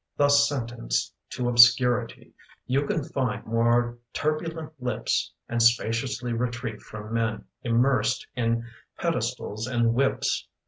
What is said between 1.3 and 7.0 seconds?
obscurity, You can find more turbulent lips And spaciously retreat